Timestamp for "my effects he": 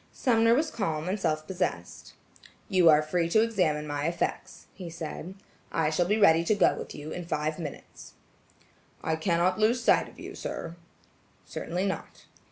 3.85-4.89